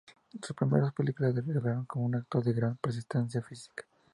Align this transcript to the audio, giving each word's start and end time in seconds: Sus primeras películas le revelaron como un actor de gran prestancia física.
Sus 0.41 0.55
primeras 0.55 0.91
películas 0.93 1.35
le 1.35 1.41
revelaron 1.41 1.85
como 1.85 2.05
un 2.05 2.15
actor 2.15 2.43
de 2.43 2.53
gran 2.53 2.75
prestancia 2.77 3.39
física. 3.43 3.85